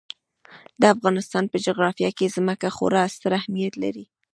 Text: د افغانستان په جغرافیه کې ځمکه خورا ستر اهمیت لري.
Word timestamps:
د 0.81 0.83
افغانستان 0.95 1.43
په 1.51 1.57
جغرافیه 1.65 2.11
کې 2.17 2.33
ځمکه 2.35 2.67
خورا 2.75 3.03
ستر 3.15 3.31
اهمیت 3.39 3.73
لري. 3.83 4.05